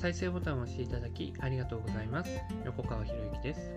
[0.00, 2.30] 再生ボタンを押していただきありがとうございます。
[2.64, 3.70] 横川博之です。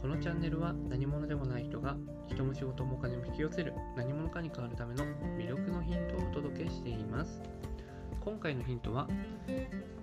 [0.00, 1.98] このチャンネルは何者でもない人が
[2.28, 5.04] 人も仕事もお金も引き寄せる何者かに変わるための
[5.36, 7.42] 魅力のヒントをお届けしています。
[8.24, 9.06] 今回のヒントは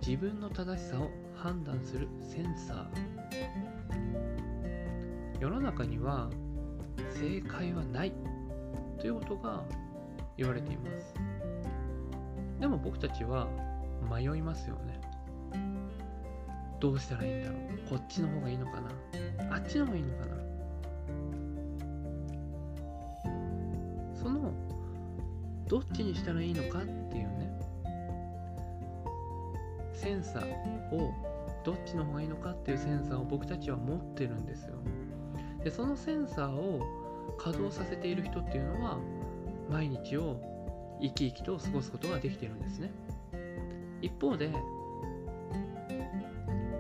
[0.06, 2.88] 自分の正しさを判断するセンサー。
[5.40, 6.30] 世の中には
[7.20, 8.14] 正解はない
[9.00, 9.64] ということが
[10.38, 11.16] 言われています。
[12.60, 13.48] でも僕たちは
[14.08, 15.17] 迷いますよね。
[16.80, 17.58] どうしたらいいんだろう？
[17.90, 18.90] こっちの方がいいのかな？
[19.56, 20.38] あっちの方がいいのかな？
[24.14, 24.54] その
[25.68, 26.92] どっちにしたらいいのかってい
[27.24, 27.52] うね。
[29.94, 31.12] センサーを
[31.66, 34.76] どっちの方がいいのかっていうセンサーを僕たちは持ってるんですよ。
[35.64, 36.82] でそのセンサーを
[37.38, 39.00] 稼働させている人っていうのは
[39.70, 40.40] 毎日を
[41.02, 42.92] 生き生きと過ごすことができてるんですね。
[44.02, 44.52] 一方で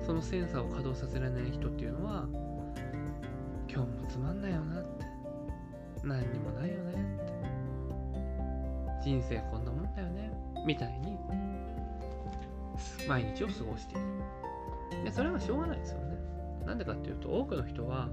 [0.07, 2.25] そのセンサーを稼働させられない人っていうのは
[3.69, 5.05] 今日もつまんないよなって。
[6.01, 7.25] 何にもないよねっ
[9.03, 9.03] て。
[9.03, 10.31] 人生こんなもんだよね。
[10.65, 11.17] みたいに
[13.05, 13.97] 毎日を過ごしてい
[14.95, 15.03] る。
[15.03, 16.17] でそれはしょうがないですよね。
[16.65, 18.07] なんでかっていうと多くの人は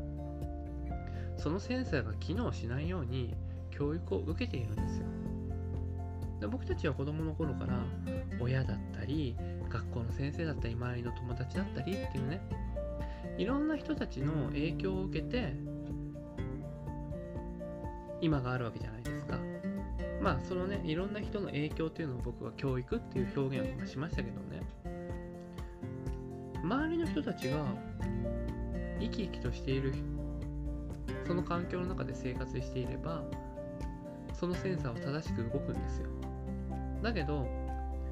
[1.37, 3.37] そのセンサーが機能しないように
[3.71, 5.07] 教育を受けているんですよ。
[6.41, 7.85] で僕たちは子供の頃から
[8.41, 9.37] 親だったり
[9.75, 12.41] 学校の先生だったり周りの友達だったりっていうね
[13.37, 15.53] いろんな人たちの影響を受けて
[18.21, 19.39] 今があるわけじゃないですか。
[20.23, 24.63] まあそのねいろんな人の影響っていうのを僕は教育っていう表現を今しましたけどね。
[26.63, 27.67] 周りの人たちが
[29.01, 29.93] 生き生きとしている
[31.27, 33.23] その環境の中で生活していれば
[34.33, 36.09] そのセンサーは正しく動くんですよ。
[37.03, 37.64] だけど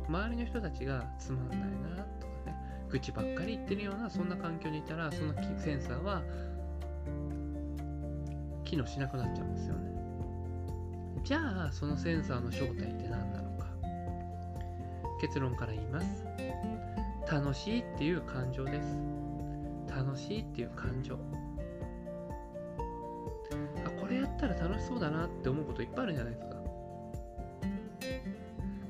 [0.09, 2.57] 周りの人たちがつまんないなとかね
[2.91, 6.23] 愚痴ばっかり言ってるようなそんな環境にいたらそのセンサーは
[8.65, 9.93] 機能しなくなっちゃうんですよね。
[11.25, 13.67] じゃあそのセンサーの正体って何なのか。
[15.21, 16.25] 結論から言います。
[17.31, 18.99] 楽しいっていう感情です。
[19.95, 21.19] 楽しいっていう感情。
[23.87, 26.62] あこれやったら楽しそうだなって思うこといっぱいあるじゃないですか。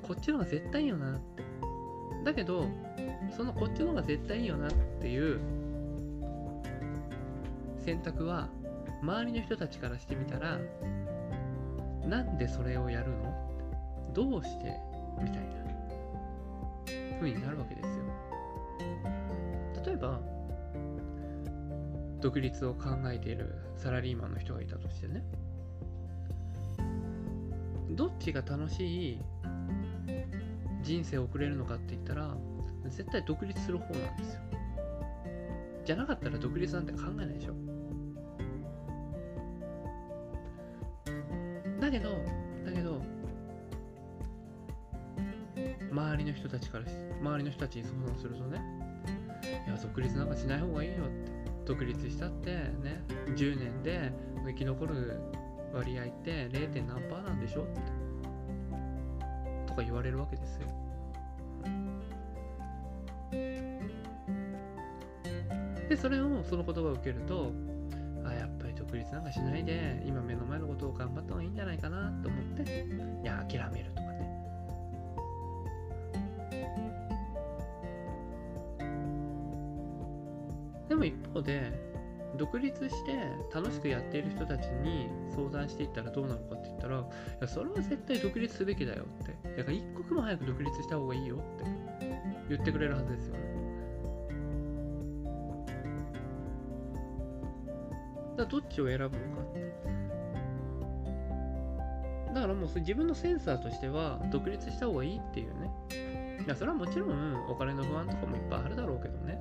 [0.03, 1.17] こっちの方が絶対いいよな。
[1.17, 1.43] って
[2.25, 2.69] だけど
[3.37, 5.41] そのこっちの方が絶対いいよなっていう
[7.85, 8.49] 選択は
[9.03, 10.59] 周りの人たちからしてみたら
[12.07, 14.13] なんでそれをやるの？
[14.15, 14.77] どうして？
[15.21, 15.51] みたいな
[17.19, 17.93] 風になるわけですよ。
[19.84, 20.21] 例えば
[22.21, 25.25] 独立を考えているサラリーマンの人がいたとしてね。
[27.91, 29.21] どっちが楽しい
[30.83, 32.35] 人生を送れるのかって言ったら
[32.85, 34.41] 絶対独立する方なんですよ。
[35.85, 37.55] じゃなかったら独立なんて考えないでしょ。
[41.81, 42.11] だけど
[42.65, 43.03] だけど
[45.91, 46.84] 周りの人たちから
[47.21, 48.63] 周りの人たちに相談するとね
[49.67, 51.33] いや独立なんかしない方がいいよって。
[51.65, 52.51] 独立したって
[52.83, 53.05] ね
[53.37, 54.13] 10年で
[54.45, 55.21] 生き残る
[55.73, 56.87] 割合って 0.
[56.87, 58.02] 何パーなんでしょって。
[59.72, 60.69] とか言われるわけですよ。
[65.88, 67.53] でそれをその言葉を受けると
[68.25, 72.87] あやっぱり独立なんかしないで今目の前のことを頑張った方がいいんじゃないかなと思って
[73.22, 74.12] いや諦めるとかね。
[80.89, 81.72] でも一方で
[82.37, 83.19] 独立して
[83.54, 87.04] 楽しくやっている人たちに相談していったらどうなるかったらい
[87.41, 89.56] やそれは絶対独立すべきだよって。
[89.56, 91.65] だから一刻も早く独立した方がいいよって
[92.48, 93.41] 言ってくれるはずですよね。
[98.37, 99.19] だからどっちを選ぶのか
[99.50, 99.72] って。
[102.34, 105.71] だからもう自分のセンサーとしては独立した方がいいっていうね。
[106.45, 109.39] いやそれはもちろんお金の不安とかもいっぱいあるだろうけどね。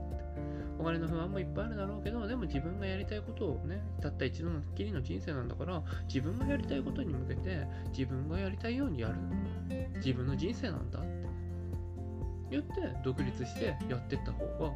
[0.82, 9.16] お金の不安もいっぱいあるだろうけどでも自分がやりたいことをねたった一度のきりの人生なんだから自分がやりたいことに向けて自分がやりたいようにやる。
[9.98, 11.22] 自分の人生なんだって。
[12.50, 12.72] 言って
[13.04, 14.72] 独立してやってった方が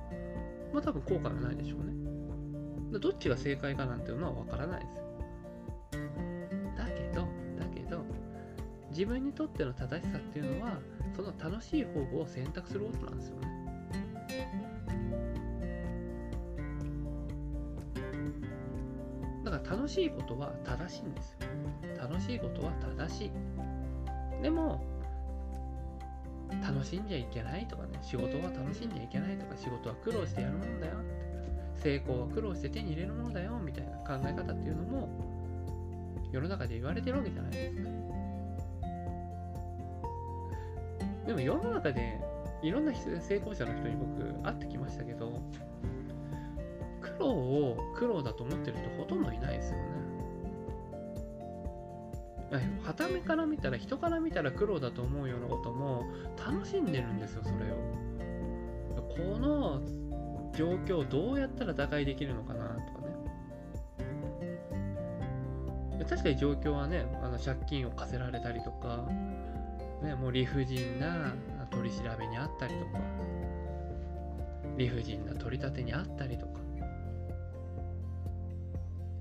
[0.74, 3.00] まあ多分後悔はないでしょうね。
[3.00, 5.00] どっちが正解かなんていうのは分からないです。
[5.00, 5.06] よ
[6.78, 7.22] だけど
[7.60, 8.06] だけど
[8.92, 10.80] 自分にとっての正しさっていうのは
[11.16, 13.55] その楽しい方法を選択することなんですよね。
[19.86, 21.38] 楽しいことは正しいんですよ。
[22.02, 23.32] 楽しいことは正しい
[24.42, 24.84] でも
[26.60, 29.56] 楽しんじゃいけないとかね仕事は楽しんじゃいけないとか。
[29.56, 30.94] 仕事は苦労してやるもんだよ
[31.76, 35.08] 成功は苦労して手に入れるものだよみたいな考え方っていうのも
[36.32, 37.90] 世の中で言われてるわけじゃないですか。
[41.28, 42.20] でも世の中で
[42.64, 45.40] いろんな成功者の人に僕会ってきましたけど
[47.18, 49.96] 苦労を苦労だと思ってる人ほとんどいないですよね。
[52.84, 56.06] はためから見たら人から見たら苦労だと思うようなことも
[56.38, 57.76] 楽しんでるんですよそれを。
[59.16, 59.82] この
[60.54, 63.16] 状況をどうやったら打開できるのかなとかね。
[66.08, 69.08] 確かに状況はねあの借金を課せられたりとか、
[70.04, 71.34] ね、もう理不尽な
[71.72, 73.00] 取り調べにあったりとか
[74.78, 76.65] 理不尽な取り立てにあったりとか。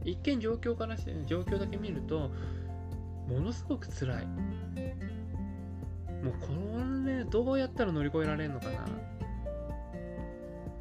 [0.05, 2.31] 一見状況からして状況だけ見ると
[3.29, 4.33] ものすごく辛いも
[6.31, 6.49] うこ
[7.07, 8.87] れどうやったら乗り越えられるのかな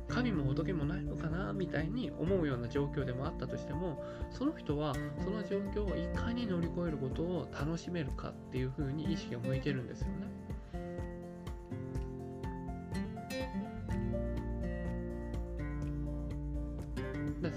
[0.08, 4.94] 神も仏もないのかなみたいに思うような状況でもあったとしてもその人は
[5.24, 10.43] その状況をいかに乗り越えることを楽しめるかっていうふうに意識が向いてるんですよね。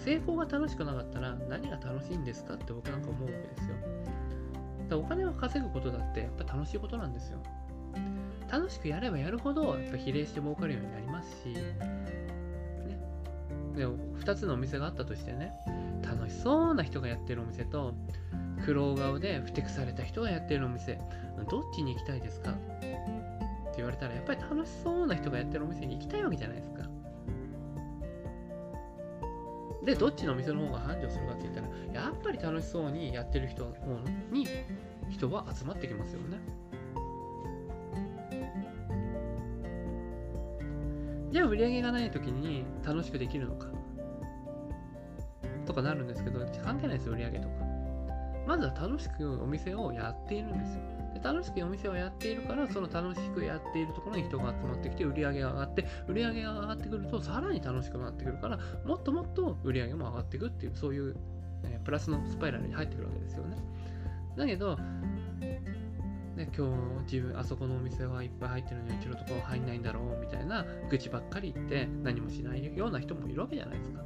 [0.07, 3.75] 成功が楽しくなかったら何が楽しいんですかって僕なんか思うわけですよ。
[4.89, 7.43] だお金を稼ぐことだってやっぱ楽しいことなんですよ。
[8.49, 11.77] 楽しくやればやるほどやっぱ比例して儲かるようになりますし、ね、
[13.75, 15.53] で2つのお店があったとしてね
[16.05, 17.93] 楽しそうな人がやってるお店と
[18.65, 21.01] 苦労顔でふてくされた人がやってるお店
[21.51, 22.97] どっちに行きたいですかって
[23.79, 26.76] 言われたらやっぱり楽しそうな人がやってるお店に行きたいわけじゃないですか。
[29.87, 31.69] で、どっちのお店の方が繁盛するかって言ったら、
[32.03, 33.97] やっぱり楽しそうにやってる人の方
[34.33, 34.49] に
[35.09, 36.39] 人は集まってきますよね。
[41.31, 43.69] じゃあ売り上げがない時に楽しくできるのか？
[45.67, 47.55] とかなるんですけど、関係ないですよ、売り上げとか。
[48.47, 50.83] まずは楽しくお店をやっているんですよ。
[51.17, 61.17] で楽しくお店をやっているからその楽しくやっているところに人が集まってきて売り上げが上がって売り上げが上がってくるとさらに楽しくなってくるからもっともっと売り上げも上がっていくっていうそういう、
[61.65, 63.57] えプラスのスパイラルに入ってくるわけですよね。
[64.37, 64.77] だけど
[66.37, 66.67] ね、今
[67.07, 74.03] 日自分あそこのお店はいっぱい入ってるのにうちのところ入んないんだろうみたいな愚痴ばっかり言って何もしないような人もいるわけじゃないですか。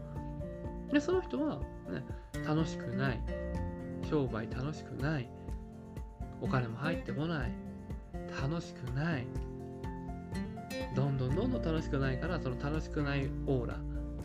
[0.93, 1.59] でその人は、
[1.91, 2.05] ね、
[2.47, 3.21] 楽しくない。
[4.09, 5.29] 商売楽しくない。
[6.41, 7.53] お金も入ってこない。
[8.43, 9.27] 楽しくない。
[10.95, 13.79] どんどんどんどん楽しくないからその楽しくないオーラっ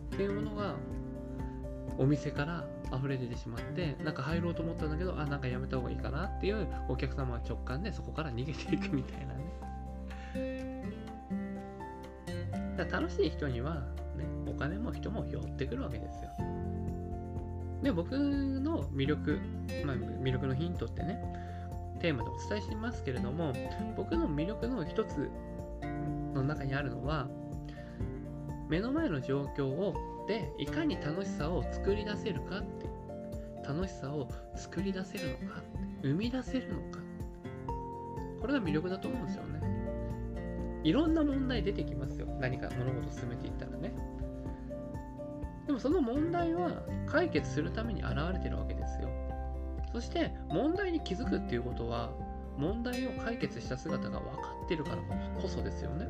[0.10, 0.76] ていうものが
[1.98, 2.66] お店から
[2.96, 9.46] 溢れ出てしまってなんか入ろうと思ったんだけどあなんかやめた方がいいかなっていうお客様は直感でそこから逃げていくみたいなね。
[12.78, 13.76] だ楽しい人には、
[14.18, 16.30] ね、お金も人も寄ってくるわけですよ。
[17.82, 19.40] で僕の魅力、
[19.86, 21.22] まあ、魅力のヒントってね
[22.00, 23.54] テーマでお伝えしますけれども
[23.96, 25.30] 僕の魅力の一つ
[26.34, 27.28] の中にあるのは
[28.70, 29.96] 目の前の状況を
[30.28, 32.86] でいかに楽しさを作り出せるかって
[33.68, 35.62] 楽しさを作り出せるのか
[36.02, 37.00] 生み出せるのか。
[38.40, 39.60] これが魅力だと思うんですよね。
[40.84, 42.28] いろんな問題出てきますよ。
[42.40, 43.92] 何か物事を進めていったらね。
[45.66, 49.10] でもその問題は解決するために現れてるわけですよ。
[49.96, 52.12] そして問題に気づくっていうことは
[52.58, 54.98] 問題を解決した姿が分かってるから
[55.42, 56.10] こそですよね。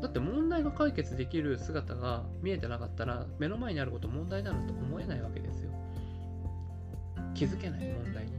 [0.00, 5.70] だって問題が解決できる姿が見えてなかったら目の前にあること問題だなんて思えないわけですよ。
[7.32, 8.38] 気づけない問題にね。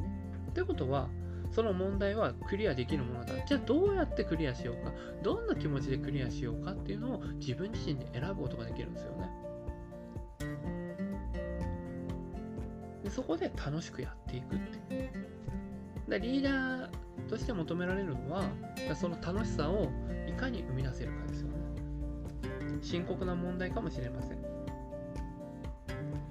[0.53, 1.07] ということは
[1.49, 3.35] その問題はクリアできるものだ。
[3.45, 4.91] じゃあどうやってクリアしようか。
[5.23, 9.42] どんな気持ちでクリアしようかっていうのを自分自身で選ぶことができるんですよね。
[13.13, 15.11] そこで楽しくやっていくっていう。
[16.09, 16.89] でリーダー
[17.29, 18.43] として求められるのは
[18.95, 19.89] その楽しさを
[20.27, 21.53] いかに生み出せるかですよね。
[22.81, 24.41] 深刻な問題かもしれません。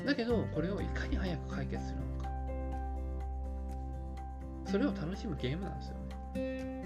[0.04, 2.28] だけどこれをいかに早く解決するのか。
[4.66, 5.94] それを楽しむゲームなんですよ
[6.34, 6.82] ね。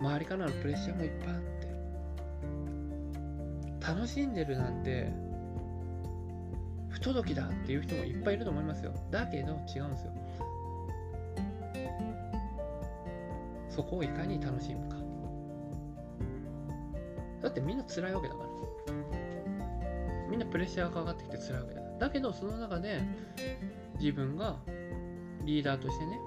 [0.00, 1.62] 周りからのプレッシャーもいっぱいあって。
[3.86, 5.12] 楽しんでるなんて
[7.02, 8.92] 届きだっていう人もいっぱいいると思いますよ。
[9.10, 10.12] だけど違うんですよ。
[13.68, 14.96] そこをいかに楽しむか。
[17.42, 18.52] だってみんな辛いわけだから。
[20.30, 23.02] みんなプレッシャーがかかってきて辛いわけだだけどその中で
[24.00, 24.56] 自分が
[25.44, 26.18] リーダーとしてね。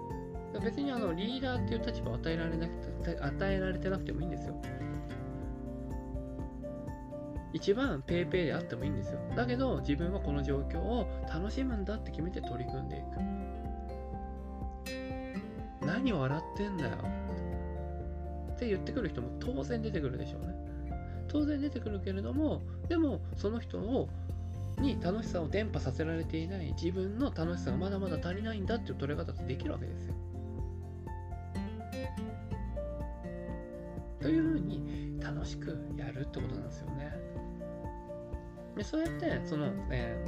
[0.64, 4.62] 別にあのリーダーっていう立場を与えられなくて与えられてなくてもいいんですよ。
[7.56, 9.20] 一番ペイペイであってもいいんですよ。
[9.34, 13.06] だけど自分はこの状況を楽しむんだって決めて取り組んでいく。
[15.86, 16.92] 何を笑ってんだよ
[18.52, 20.54] って言ってくる人も当然出てくるでしょうね。
[21.30, 24.10] 当然出てくるけれども、でもその人を
[24.78, 30.14] に楽しさを伝播させられていない自分の楽しさがまだまだ足りないんだっていう取れ方ってできるわけですよ。
[34.20, 37.16] というふうに楽しくやるってことなんですよね。
[38.76, 40.26] でそうやってその、え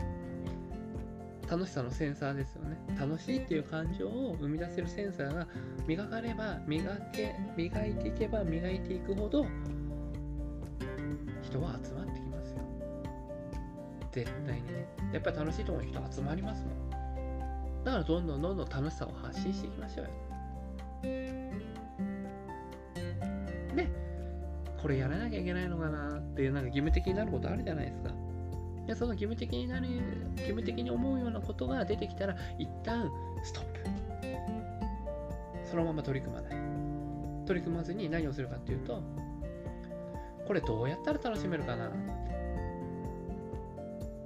[1.46, 2.78] ー、楽しさのセンサーですよね。
[3.00, 5.48] 楽しいっていう感情を生み出せるセンサーが
[5.86, 9.46] 磨かれば磨け磨いていけば磨いていくほど
[11.42, 12.58] 人は集まってきますよ。
[14.12, 14.88] 絶対にね。
[15.14, 16.90] やっぱり楽しいところに人集まりますもん。
[17.84, 20.12] だからどんどんどんどん楽しさを発信していきましょうよ。
[23.76, 23.88] で
[24.82, 28.12] これやらなきゃいけないのかなっていうなんか義務的になることあるじゃないですか。
[28.88, 29.88] でその義務的になる
[30.38, 33.12] 義務的に思うようなことが出てきたら一旦
[33.44, 33.80] ストップ。
[35.70, 36.58] そのまま取り組まない。
[37.46, 39.02] 取り組まずに何をするかっていうと
[40.46, 41.92] これどうやったら楽しめるかな。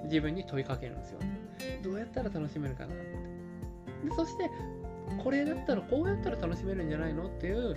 [0.03, 1.19] 自分に問いかけるんですよ。
[1.83, 4.49] どうやったら楽しめるかなでそして
[5.23, 7.75] これだったらこうやったら楽しめるんじゃないのっていう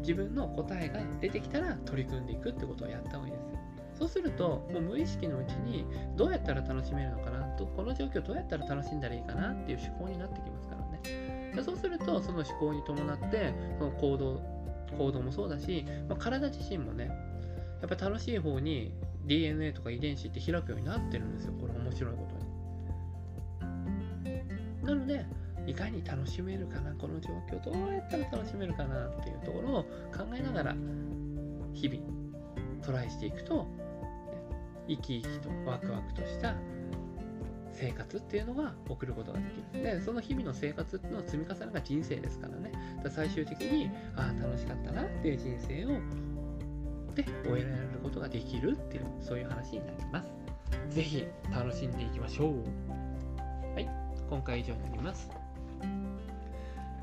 [0.00, 3.59] 自分の答えが出てきたら取り組んでいくってことをやった方がいいですよ。
[4.00, 5.84] そうすると、もう無意識のうちに
[6.16, 11.52] どうやったら楽しめるのかなと、この状況どうやったら楽しんだらいいかなっていう思考になってきますからね。
[11.54, 14.40] でそうすると、その思考に伴って、その行動、
[14.96, 17.08] 行動もそうだし、まあ、体自身もね、
[17.82, 18.94] やっぱり楽しい方に
[19.26, 21.52] DNA とか遺伝子って開くようになってるんですよ。
[21.60, 22.36] これ面白いこと
[24.24, 24.40] に。
[24.82, 25.26] なので、
[25.66, 30.74] いかに楽しめるかな、この状況どうやったら楽しめるかなっていうところを考えながら、
[31.74, 32.00] 日々
[32.82, 33.66] トライしていくと
[34.88, 36.54] 生き生きとワクワクとした
[37.72, 39.82] 生活っていうのが送ることができる。
[39.82, 42.72] で、その日々の生活っていうのを積み重ねが人生ですからね。
[43.02, 45.88] だ最終的に、ああ、楽しかったなっていう人生を、
[47.14, 50.30] で、終えられることができるっていう、そういう話になります。
[50.90, 52.54] ぜひ、楽しんでいきましょう。
[53.74, 53.88] はい、
[54.28, 55.30] 今回以上になります。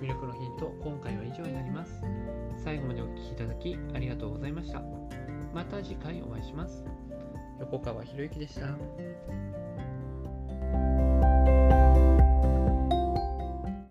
[0.00, 2.00] 魅力のヒント今回は以上になります
[2.62, 4.82] 最後までお聴きいただきありがとうございました
[5.56, 6.84] また次回お会いします。
[7.60, 9.55] 横川博之でした。